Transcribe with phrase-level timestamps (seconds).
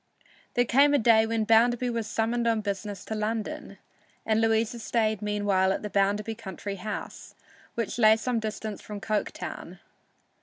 [0.55, 3.77] There came a day when Bounderby was summoned on business to London,
[4.25, 7.35] and Louisa stayed meanwhile at the Bounderby country house,
[7.75, 9.77] which lay some distance from Coketown.